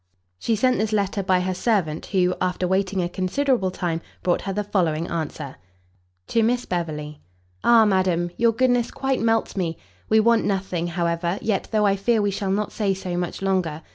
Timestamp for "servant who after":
1.53-2.67